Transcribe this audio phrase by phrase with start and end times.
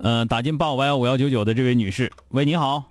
[0.00, 2.84] 嗯、打进八五八幺五幺九九的这位女士，喂，你好，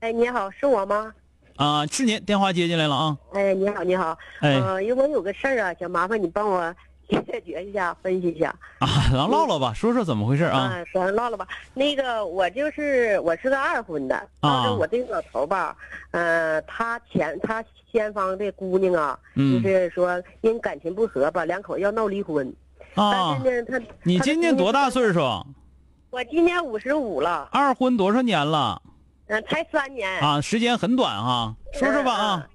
[0.00, 1.12] 哎，你好，是我吗？
[1.56, 4.16] 啊、是您，电话接进来了啊，哎，你好，你好。
[4.40, 6.74] 哎呃，因为我有个事儿啊，想麻烦你帮我
[7.08, 8.54] 解决一下，分析一下。
[8.78, 10.70] 啊，咱唠唠吧，说说怎么回事啊？
[10.72, 11.46] 嗯，咱唠唠吧。
[11.74, 15.76] 那个，我就是我是个二婚的，啊当时我这个老头儿吧，
[16.12, 22.52] 呃，他前他先方的姑娘啊，嗯就是说因感情不和吧，两口要闹离婚。
[22.98, 24.90] 但啊，是呢，他你今年多大？
[24.90, 25.20] 岁数？
[26.10, 28.80] 我今年五十五了，二婚多少年了？
[29.28, 30.10] 嗯、才三年。
[30.20, 32.46] 啊，时间很短啊，说说吧啊。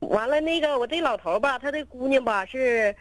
[0.00, 2.94] 完了，那个我这老头吧，他这姑娘吧是，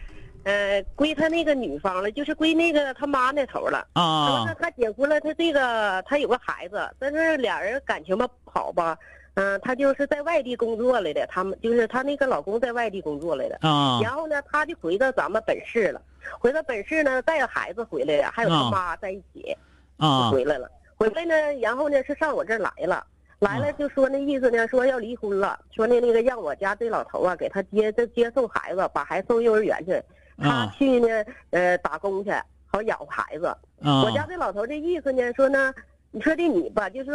[0.44, 3.86] 呃，归他那个女方了，就是归那个他妈那头了。
[3.96, 8.98] 完啊了，他结婚了，他这个他有个孩子，但是俩人感情吧不好吧，
[9.34, 13.58] 嗯、他就是在外地工作来的，他们就是他那个老公在外地工作来的。
[13.62, 16.02] 啊然后呢，他就回到咱们本市了，
[16.39, 19.56] 回到本市呢，带着孩子回来了，还有他啊妈在一起。
[19.98, 23.06] 啊回来了，回来呢，然后呢是上我这儿来了，
[23.39, 30.02] 来了就说那意思呢，说要离婚了，说那那个让我家这老头啊给他接这接送孩子，把孩子送幼儿园去，
[30.38, 31.07] 他啊去呢
[31.50, 32.31] 呃打工去，
[32.68, 33.53] 好养活孩子。
[33.81, 35.74] 我家啊这老头这意思呢，说呢，
[36.12, 37.13] 你说的你吧，就说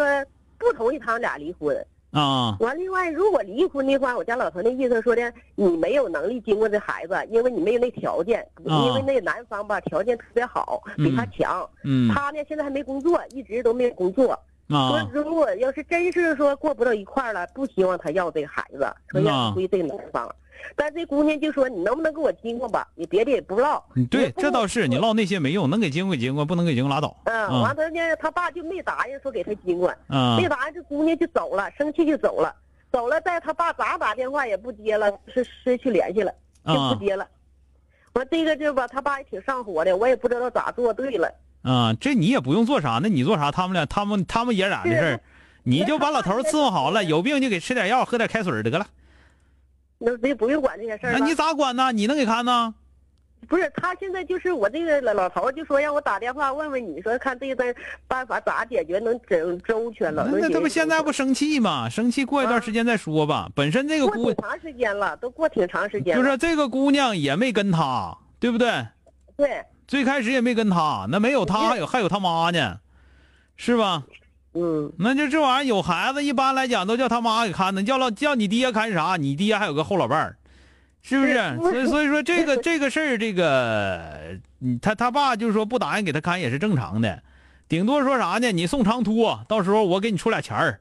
[0.58, 1.74] 不同意他们俩离婚。
[2.14, 11.70] 啊完，另外如果离婚的话，我家老头那意思说的，你没有能力经过这孩子，因为你没有那条件，啊因为那男方吧条件特别好，比他嗯强。
[11.82, 14.38] 嗯他呢现在还没工作，一直都没有工作。
[14.68, 20.34] 说啊如果要是真是说过不到一块儿了，不希望他要这个孩子，说啊要归这个男方。
[20.74, 22.88] 但这姑娘就说你能不能给我经过吧？
[22.94, 23.84] 你别的也不唠。
[23.94, 25.12] 嗯对这倒是，你唠。
[25.12, 27.14] 那些没用，能给经过给经过，不能给经过拉倒。
[27.24, 32.54] 嗯，嗯完他呢，他爸就没答应说给他经过，啊没答应，这姑娘就走了，生气就走了，
[32.90, 36.32] 走了，在他爸咋打电话也不接了，是失去联系了，
[36.66, 37.28] 就啊不接了。
[38.14, 41.30] 完这个就吧，他爸也挺上火的，我也不知道咋做对了。
[41.64, 43.50] 啊，这你也不用做啥，那你做啥？
[43.50, 45.20] 他们俩，他们他们爷俩的事儿，
[45.64, 48.86] 你就把老头伺候好了，有病就给吃点药，喝点开水得了。
[49.98, 51.18] 那这不用管这些事儿了。
[51.18, 51.90] 那你咋管呢？
[51.90, 52.74] 你能给看呢？
[53.46, 57.74] 不是他现在就是我这个老老头就说让我打电话问问你说看这个
[58.08, 60.26] 办法咋解决能整周全了。
[60.32, 61.86] 那他不现在不生气吗？
[61.88, 63.50] 生气过一段时间再说吧。
[63.54, 66.24] 本身这个姑全过挺长时间了，都过挺长时间了。
[66.24, 68.86] 就是这个姑娘也没跟他，对不对？
[69.36, 72.78] 对，最开始也没跟他，那没有他还有还有他妈呢，
[73.56, 74.02] 是吧？
[74.56, 79.16] 嗯，那就这玩意儿有孩子，一般来讲都叫他妈给看呢，叫老叫你爹看啥？
[79.16, 80.36] 你爹还有个后老伴儿，
[81.02, 81.34] 是不是？
[81.58, 87.20] 所以所以说这个这个事儿，这个嗯他他爸就是说不答应给他看也是正常的，
[87.68, 88.52] 顶多说啥呢？
[88.52, 90.80] 你送长途，到时候我给你出俩钱儿，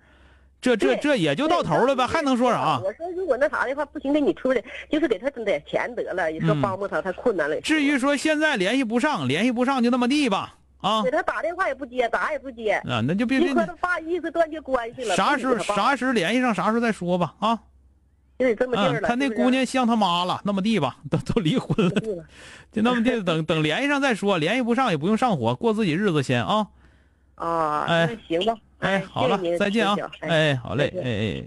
[0.63, 2.79] 这这这也就到头了呗，还能说啥？
[2.81, 7.59] 我说如果那啥的话，不行，给你出来，就是给他整点钱得了，也说嗯帮帮他，他困难了。
[7.59, 15.13] 至于说现在联系不上，联系不上就那么地吧，啊给他打电话也不接，打也不接，啊，那就别别一和他爸意思断绝关系了。
[15.17, 17.59] 啥时候啥时候联系上，啥时候再说吧，啊。
[18.39, 18.99] 就得这么地儿，了。
[19.01, 22.01] 嗯他那姑娘像他妈了，那么地吧，都都离婚了，
[22.71, 26.67] 就那么地，等 等联系上再说，联系不上也不用上火，过自己日子先啊。
[27.35, 28.55] 啊，哎那行吧。
[28.83, 29.95] 哎，好了再见啊。
[30.19, 31.43] 哎哎，好嘞，哎哎。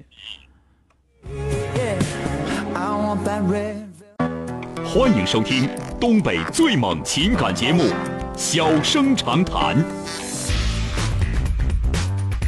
[4.85, 5.69] 欢迎收听
[6.01, 7.83] 东北最猛情感节目
[8.37, 9.77] 《小生长谈》。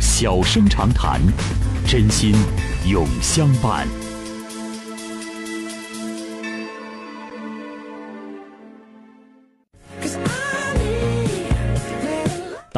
[0.00, 1.20] 小生长谈，
[1.86, 2.34] 真心
[2.86, 3.86] 永相伴。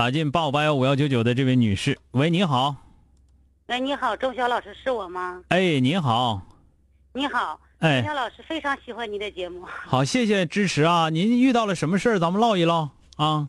[0.01, 2.75] 打进八五八幺五幺九九的这位女士，喂，你好，
[3.67, 5.43] 喂，你好，周晓老师是我吗？
[5.49, 6.41] 哎，你好，
[7.13, 9.63] 你好，哎周晓老师非常喜欢你的节目。
[9.67, 11.11] 好，谢谢支持啊！
[11.11, 12.19] 您遇到了什么事儿？
[12.19, 13.47] 咱们唠一唠啊。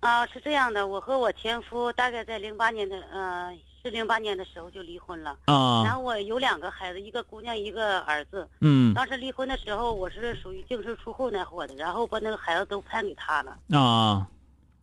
[0.00, 5.84] 啊，是这样的，我和我前夫大概在零八年的呃是零八年的时候就离婚了啊。
[5.84, 8.46] 然啊，后我有两个孩子，一个姑娘，一个儿子。
[8.60, 13.78] 嗯当时离婚的时候，我是属于净身出户那伙的，然后把那个孩子都判给他了。
[13.78, 14.28] 啊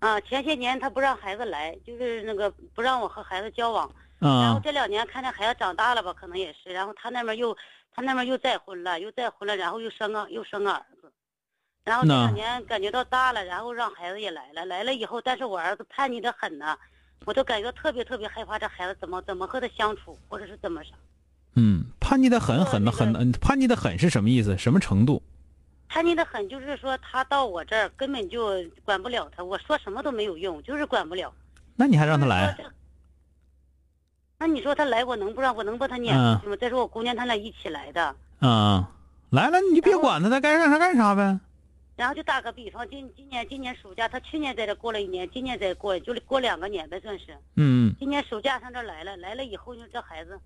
[0.01, 3.87] 啊，前些年他不让孩子来，就是那个不让我和孩子交往。
[4.17, 6.73] 然后啊这两年看见孩子长大了吧，可能也是。
[6.73, 7.55] 然后他那边又
[7.93, 11.11] 他那边又再婚了，又再婚了，然后又生个又生个儿子。
[11.85, 16.75] 然后这两年感觉到大了，然后让孩子也来了，来了以后，但是我儿子叛逆的很呢，
[17.25, 20.95] 我都感觉特别特别害怕这孩子怎么怎么和他相处，或者是怎么啥。
[21.55, 24.57] 嗯，叛逆的很很的很，嗯叛逆的很是什么意思？
[24.57, 25.21] 什么程度？
[25.93, 31.33] 叛逆的很，就是说他到我这儿根本就管不了他，我说什么都没有用，就是管不了。
[31.75, 32.57] 那你还让他来？
[34.37, 36.55] 那你说他来，我能不让我能把他撵出去吗？
[36.55, 38.81] 再说我姑娘他俩一起来的，嗯，
[39.31, 41.37] 来了你就别管他，他该干啥干啥呗。
[41.97, 47.37] 然后就打个比方，今今年今年暑假，他去年在这过了一年，今年再过就过两个年呗，算是。
[47.57, 50.39] 嗯今年暑假上这来了，来了以后就这孩子，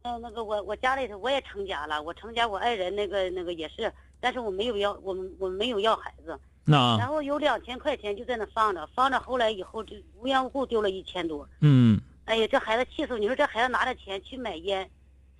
[0.00, 13.18] 呃，那个我我家里头我也成家了，我成家我爱人那个那个也是，但是我没有要我们我们没有要孩子，然后有两千块钱就在那放着，放着后来以后就无缘无故丢了一千多，嗯哎呀，这孩子气死我！
[13.18, 14.90] 你说这孩子拿着钱去买烟，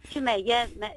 [0.04, 0.96] 去买烟买，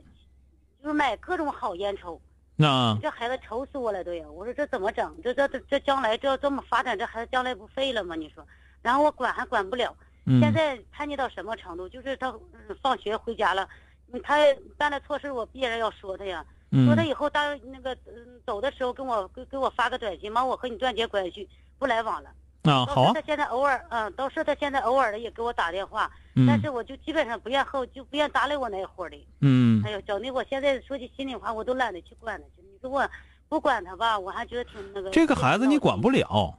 [0.83, 2.21] 就是买各种好烟抽，
[2.55, 4.23] 那这孩子愁死我了都呀。
[4.29, 5.15] 我说这怎么整？
[5.23, 8.15] 这这这这将来这要这么发展，这孩子将来不废了吗？
[8.15, 8.45] 你说，
[8.83, 9.95] 然后我管还管不了。
[10.25, 11.89] 现嗯在叛逆到什么程度？
[11.89, 13.67] 就是他嗯放学回家了，
[14.11, 14.37] 嗯他
[14.77, 22.29] 办了错事，我必然要说他呀，说他嗯以后到那个嗯走的时候跟我给给我发个短信，妈，我和你断绝关系，不来往了。
[22.63, 26.11] 啊，好啊他，现在偶尔，嗯，都是他现在偶尔的也给我打电话，
[26.45, 29.27] 但嗯是我就基本上不愿后，就不愿搭理我那伙儿的。
[29.41, 32.67] 嗯哎呦，整的我现在说句心里话，我都懒得去管他去。
[32.69, 33.09] 你说我
[33.47, 35.09] 不管他吧，我还觉得挺那个。
[35.09, 36.53] 这个孩子你管不了，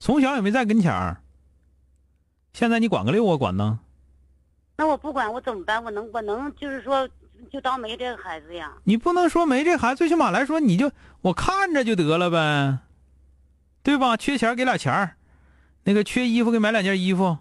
[0.00, 1.20] 从小也没在跟前儿，
[2.54, 3.78] 现在你管个六啊，管呢？
[4.78, 5.84] 那我不管我怎么办？
[5.84, 7.08] 我能我能就是说
[7.50, 8.72] 就当没这个孩子呀？
[8.84, 10.90] 你不能说没这孩子，最起码来说你就
[11.22, 12.78] 我看着就得了呗，
[13.82, 14.16] 对吧？
[14.16, 15.16] 缺钱给俩钱儿，
[15.84, 17.38] 那个缺衣服给买两件衣服。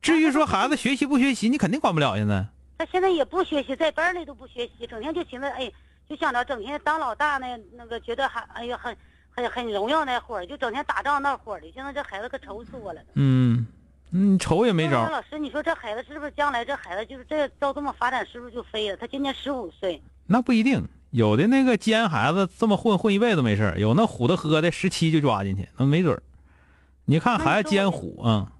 [0.00, 2.16] 至于说孩子学习不学习，你肯定管不了。
[2.16, 2.46] 现在，
[2.78, 5.72] 他现在也不学习，在班里都不学习，整天就寻思哎，
[6.08, 8.94] 就想着整天当老大那那个觉得还哎呀很
[9.30, 11.66] 很很荣耀那会儿，就整天打仗那会儿的。
[11.72, 13.00] 现在这孩子可愁死我了。
[13.14, 13.66] 嗯，
[14.16, 18.96] 嗯，愁也没招老师，你说这孩子是不是将来这孩子就是这照这么发展，是不是就飞了？
[18.96, 26.22] 他今年十五岁，那不一定，有的那个奸孩子这么混混一辈子没事儿有那虎的喝的十七就抓进去，那没准儿。
[27.06, 28.52] 你看孩子奸虎啊、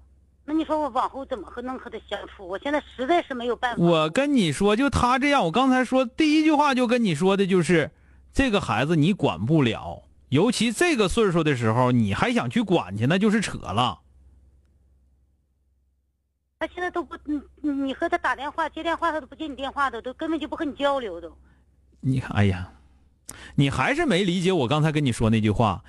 [0.43, 2.45] 那你说我往后怎么和能和他相处？
[2.45, 3.81] 我现在实在是没有办法。
[3.81, 7.91] 我跟你说，就他这样，我刚才说第一句话就跟你说的就是，
[8.33, 13.99] 这个孩子你管不了，尤其这个岁数的时候，你还想去管去，那就是扯了。
[16.57, 21.35] 他现在都不，你你和他打电话接电话，他都不接你电话都，都根本就不和你交流都。
[21.99, 22.71] 你看，哎呀，
[23.55, 25.83] 你还是没理解我刚才跟你说那句话，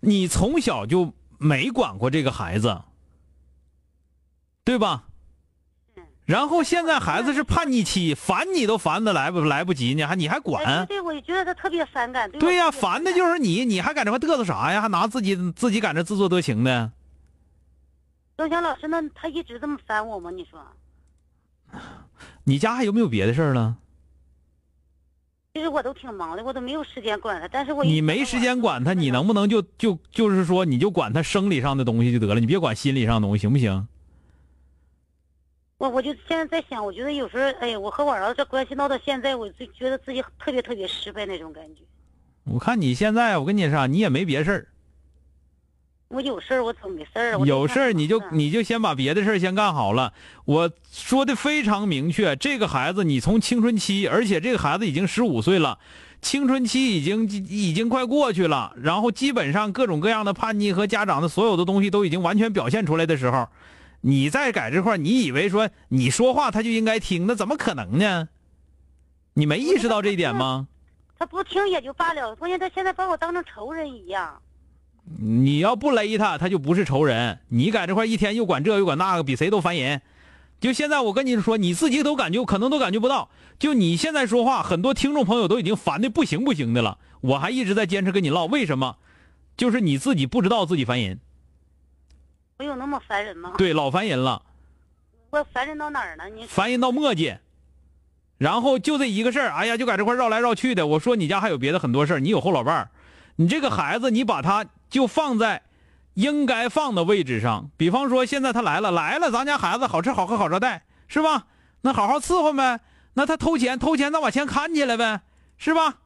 [0.00, 2.82] 你从小就没管过这个孩子，
[4.62, 5.04] 对吧？
[5.96, 10.86] 嗯，然后现在孩子是叛逆期，烦你都烦的来不来不及呢，还你还哎管？
[10.86, 12.30] 对对，我也觉得他特别反感。
[12.30, 14.80] 对呀、烦的就是你，你还搁这块嘚瑟啥呀？
[14.80, 16.92] 还拿自己自己搁这自作多情的。
[18.36, 20.30] 周翔老师，那他一直这么烦我吗？
[20.30, 20.60] 你说？
[22.44, 23.76] 你家还有没有别的事儿了？
[25.54, 27.46] 其实我都挺忙的，我都没有时间管他。
[27.46, 33.86] 但是我你没时间管他，你能不能就就就是说，你就管他生理上的东西就得了，你别管心理上的东西，行不行？
[35.78, 41.82] 我我就现在在想，我觉得有时候，哎呀，我和我儿子这关系闹到现在，我就觉得自己特别特别失败那种感觉。
[42.44, 44.68] 我看你现在，我跟你说，你也没别事儿，
[46.08, 50.12] 我有事儿我总没事儿，有事儿你就你就先把别的事儿先干好了。
[50.44, 55.78] 我说的非常明确，这个孩子你从青春期，而且这个孩子已经十五岁了，
[56.22, 63.48] 青春期已经已经快过去了，然后基本上各种各样的叛逆和家长的所有的东西都已经完全表现出来的时候，
[64.02, 68.28] 你再改这块儿，你以为说你说话他就应该听，那怎么可能呢？
[69.32, 70.68] 你没意识到这一点吗？
[71.18, 74.40] 他不听也就罢了，关键他现在把我当成仇人一样。
[75.04, 77.38] 你要不勒他，他就不是仇人。
[77.48, 80.02] 你在这块一天又管这又管那个，比谁都烦人。
[80.60, 83.28] 就现在我跟你说，你自己都感觉可能都感觉不到。
[83.58, 86.98] 就你现在说话，很多听众朋友都已经烦的不行不行的了。
[87.20, 88.96] 我还一直在坚持跟你唠，为什么？
[89.56, 91.20] 就是你自己不知道自己烦人，
[92.58, 93.52] 我有那么烦人吗？
[93.56, 94.42] 对，老烦人了，
[95.30, 96.28] 我烦人到哪儿了？
[96.28, 97.38] 你烦人到磨叽。
[98.36, 100.86] 然后就这一个事儿，哎呀，就在这块绕来绕去的。
[100.88, 102.90] 我说你家还有别的很多事儿，你有后老伴儿，
[103.36, 105.64] 你这个孩子，你把他就放在
[106.14, 107.68] 应该放的位置上。
[107.76, 111.48] 比方说，现在他来了，来了，咱家孩子好吃好喝好招待，是吧？
[111.80, 112.78] 那好好伺候呗。
[113.14, 115.22] 那他偷钱，偷钱，咱把钱看起来呗，
[115.58, 115.98] 是吧？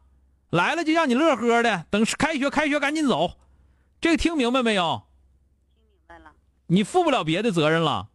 [0.49, 3.33] 来了就让你乐呵的，等开学，开学赶紧走。
[4.01, 5.03] 这个听明白没有？
[5.75, 6.33] 听明白了。
[6.69, 8.09] 你负不了别的责任了。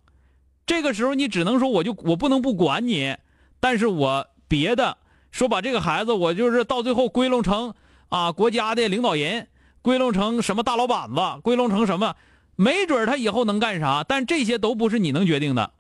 [0.66, 3.16] 这个时候你只能说，我就我不能不管你，
[3.60, 4.98] 但是我别的
[5.30, 7.76] 说把这个孩子，我就是到最后归拢成
[8.10, 9.50] 啊国家的领导人，
[9.84, 12.16] 归拢成什么大老板子，归拢成什么，
[12.56, 15.72] 没准他以后能干啥，但这些都不是你能决定的。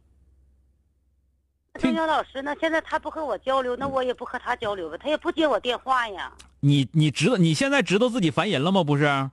[1.79, 6.31] 郑晓老师，那现在他不和我交流，那我也不和他交流呗，他也不接我电话呀。
[6.60, 8.83] 你你知道你现在知道自己烦人了吗？
[8.83, 9.31] 不是。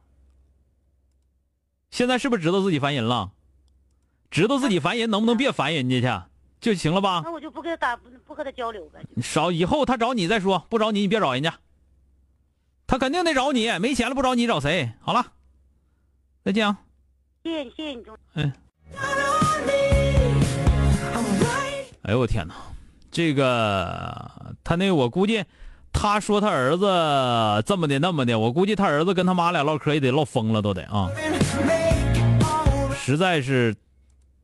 [1.91, 3.33] 现在是不是知道自己烦人了？
[4.31, 6.01] 知道自己烦人，能不能别烦人家
[6.61, 7.23] 去就行了吧？
[7.25, 9.01] 那我就不跟他不和他交流呗。
[9.21, 11.53] 少以后他找你再说，不找你你别找人家。
[12.91, 14.91] 他肯定得找你，没钱了不找你找谁？
[15.01, 15.25] 好了，
[16.45, 16.77] 再见啊！
[17.45, 18.17] 谢谢，谢谢你，钟。
[18.35, 18.53] 嗯。
[22.03, 22.55] 哎呦我天哪，
[23.13, 24.29] 这个
[24.65, 25.45] 他那我估计，
[25.93, 26.85] 他说他儿子
[27.65, 31.09] 这么的那么的，我估计他儿子跟他妈俩唠嗑也得唠疯了，都得啊，
[32.97, 33.73] 实在是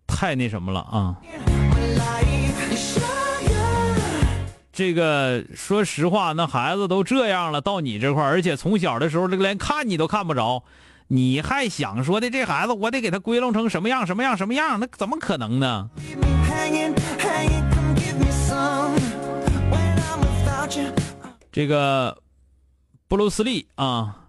[0.07, 1.17] 太那什么了啊。
[4.77, 10.65] 这个说实话，那孩子都这样了，到你这块而且从小的时候这个连看你都看不着，
[11.09, 14.79] 你还想说的这孩子我得给他归拢成什么样什么样什么样？
[14.79, 15.89] 那怎么可能呢？
[21.51, 22.19] 这个
[23.09, 24.27] 布鲁斯利啊，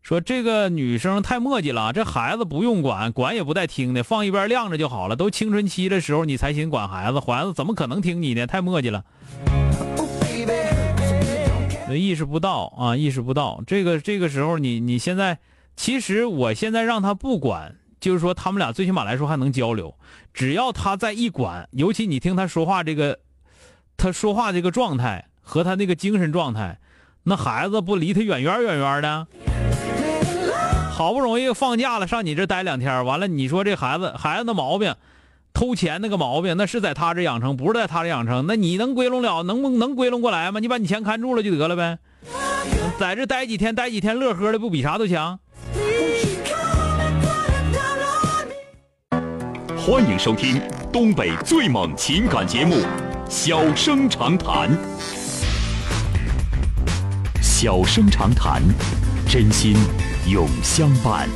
[0.00, 5.14] 说这个女生太磨叽了，这孩子不用管，管也不带听的，放一边晾着就好了。
[5.14, 8.46] 都青春期的时候你才心管孩子，孩子怎么可能听你呢？
[8.46, 9.04] 太磨叽了，
[11.96, 13.62] 意识不到啊，意识不到。
[13.66, 15.38] 这个这个时候你你现在，
[15.76, 19.94] 其实我现在让他不管，就是说他们俩最起码来说还能交流。
[20.32, 23.18] 只要他再一管，尤其你听他说话这个，
[23.96, 25.26] 他说话这个状态。
[25.42, 26.78] 和他那个精神状态，
[27.24, 29.26] 那孩子不离他远远远远的。
[30.92, 34.94] 好不容易放假了，上你这待两天，完了你说这孩子孩子的毛病，
[35.52, 38.46] 偷钱那个毛病，那是在他这养成，不是在他这养成。
[38.46, 39.42] 那你能归拢了？
[39.42, 40.60] 能不能归拢过来吗？
[40.60, 41.98] 你把你钱看住了就得了呗。
[42.98, 45.38] 在这待几天，待几天乐呵的，不比啥都强。
[49.76, 50.60] 欢迎收听
[50.92, 52.76] 东北最猛情感节目
[53.28, 54.70] 《小生长谈》。
[57.40, 58.62] 小生长谈，
[59.28, 59.74] 真心
[60.26, 61.28] 永相伴。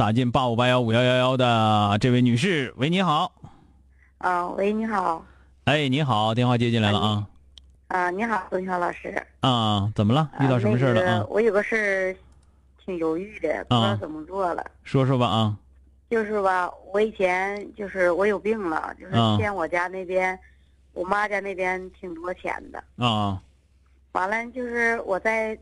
[0.00, 3.30] 打进八五八幺五幺幺幺的这位女士，喂，你好。
[4.16, 5.22] 啊，喂，你好。
[5.64, 7.26] 哎，你好，电话接进来了啊。
[7.88, 9.22] 啊，你好，董晓老师。
[9.40, 10.30] 啊，怎么了？
[10.40, 11.26] 遇到什么事了啊？
[11.28, 12.16] 我有个事儿，
[12.82, 14.64] 挺犹豫的，不知道怎么做了。
[14.84, 15.54] 说说吧啊。
[16.08, 20.38] 就是吧，我以前就是我有病了，就是欠我家那边，
[20.94, 22.82] 我妈家那边挺多钱的。
[23.04, 23.38] 啊。
[24.12, 25.58] 完了，就是我在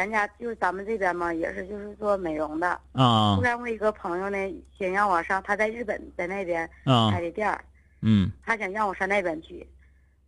[0.00, 2.68] 咱家，就是咱们这边嘛，也是就是做美容的。
[2.92, 3.36] 啊。
[3.36, 4.38] 突然我一个朋友呢，
[4.78, 6.66] 想让我上，他在日本，在那边
[7.12, 7.62] 开的店儿。
[8.00, 8.30] 嗯。
[8.42, 9.68] 他想让我上那边去，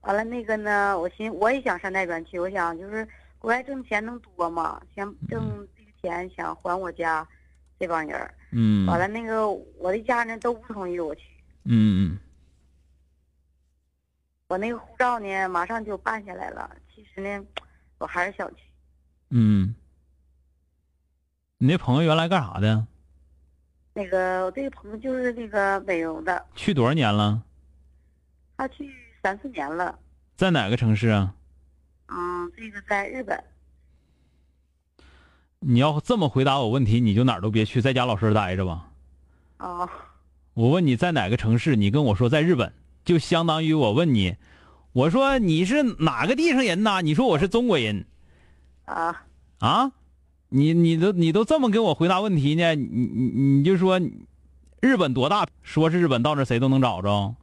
[0.02, 7.26] 完了那个呢，我寻我也想上那边去，我想就是国外挣钱能多嘛，想挣这个钱想还我家
[7.80, 8.30] 这帮人。
[8.50, 11.22] 嗯，完了，那个我的家人都不同意我去。
[11.64, 12.18] 嗯嗯。
[14.48, 16.70] 我那个护照呢，马上就办下来了。
[16.94, 17.42] 其实呢，
[17.96, 18.64] 我还是想去。
[19.34, 19.74] 嗯。
[21.58, 22.86] 你那朋友原来干啥的？
[23.94, 26.44] 那个我这个朋友就是那个美容的。
[26.54, 27.42] 去多少年了？
[28.56, 28.90] 他去
[29.22, 29.98] 三四年了。
[30.36, 31.34] 在哪个城市啊？
[32.08, 33.42] 嗯，这个在日本。
[35.60, 38.90] 你要这么回答我问题，你就哪儿都别去，在家老实待着吧。
[39.58, 39.88] 哦。
[40.54, 42.72] 我问你在哪个城市，你跟我说在日本，
[43.04, 44.36] 就相当于我问你，
[44.92, 47.00] 我说你是哪个地上人呐？
[47.02, 48.04] 你说我是中国人。
[48.92, 49.26] 啊。
[49.58, 49.92] 啊？
[50.54, 52.75] 你你都你都这么给我回答问题呢？
[52.75, 53.99] 你你你就说，
[54.82, 55.46] 日本多大？
[55.62, 57.34] 说是日本，到那谁都能找着。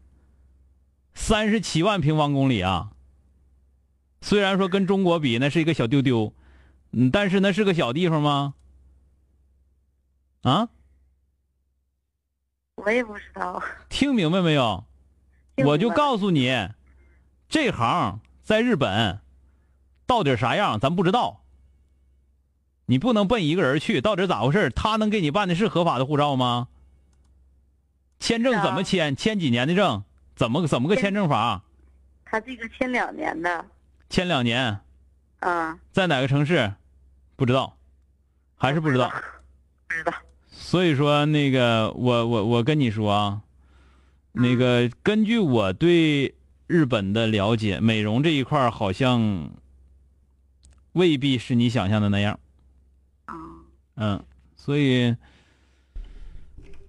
[1.15, 2.91] 三十七万平方公里啊。
[4.21, 6.31] 虽然说跟中国比，那是一个小丢丢。
[6.91, 8.53] 嗯，但是那是个小地方吗？
[10.43, 10.69] 啊？
[12.75, 13.63] 我也不知道。
[13.89, 14.85] 听明白没有？
[15.57, 16.69] 我就告诉你，
[17.47, 19.19] 这行在日本
[20.09, 21.43] 到底啥样，咱不知道。
[22.87, 24.71] 你不能奔一个人去，到底咋回事？
[24.71, 26.67] 他能给你办的是合法的护照吗？
[28.19, 29.15] 签证怎么签？
[29.15, 30.03] 签几年的证？
[30.35, 31.61] 怎么怎么个签证法？
[32.25, 33.63] 他这个签两年的，
[34.09, 34.79] 签两年
[35.41, 36.73] 啊，在哪个城市？
[37.35, 37.77] 不知道，
[38.55, 39.11] 还是不知道。
[39.87, 40.11] 不知道。
[40.49, 43.41] 所以说，那个我我我跟你说啊，
[44.31, 46.33] 那个根据我对
[46.65, 49.51] 日本的了解，美容这一块好像
[50.93, 52.39] 未必是你想象的那样。
[53.25, 53.33] 啊，
[53.95, 55.15] 嗯，所以，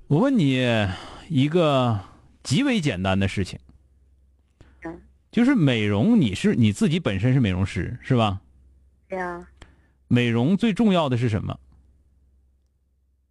[0.07, 0.61] 我问你
[1.29, 2.01] 一个
[2.43, 3.59] 极为简单的事情，
[4.83, 8.41] 嗯，就是美容，你是你自己本身是美容师是吧？
[9.09, 9.49] 对呀，
[10.09, 11.59] 美容最重要的是什么？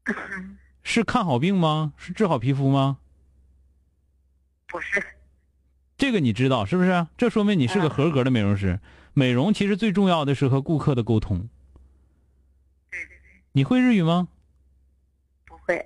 [0.83, 1.93] 是看好病吗？
[1.97, 2.97] 是治好皮肤吗？
[4.67, 5.03] 不是，
[5.97, 7.07] 这个你知道是不是？
[7.17, 8.79] 这说明你是个合格的美容师。
[9.19, 11.49] 美容其实最重要的是和顾客的沟通。
[13.51, 14.29] 你会日语吗？
[15.45, 15.85] 不会。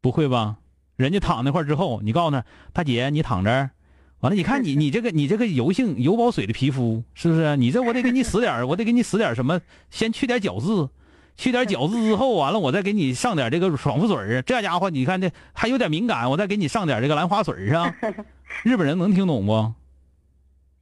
[0.00, 0.56] 不会吧？
[0.96, 3.72] 人家躺那块儿之后，你告诉他，大姐，你躺这儿，
[4.20, 7.58] 完了，你看你 你这个你这个油性油保水的皮肤，是不是？
[7.58, 9.60] 你这 我得给你使点儿我得给你使点什么？
[9.90, 10.88] 先去点角质，
[11.36, 17.94] 去点角质之后，完了我再给你上点这个爽肤水儿这家伙你看这还有点敏感，我再给你上点这个兰花水儿是吧？
[18.64, 19.74] 日本人能听懂不？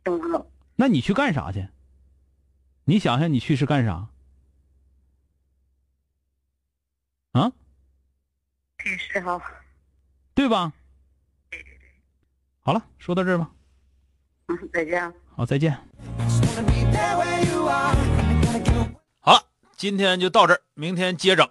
[0.05, 0.47] 听不懂。
[0.77, 1.69] 那你去干啥去？
[2.85, 4.09] 你想想，你去是干啥？
[7.33, 7.51] 啊？
[8.77, 9.41] 对，是哈。
[10.35, 10.73] 对吧？
[12.61, 13.51] 好了，说到这儿吧。
[14.49, 15.15] 嗯，再见。
[15.35, 15.73] 好，再见。
[19.21, 19.43] 好了，
[19.77, 21.49] 今天就到这儿，明天接整。